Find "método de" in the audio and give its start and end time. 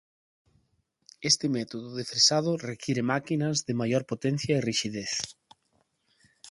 1.57-2.03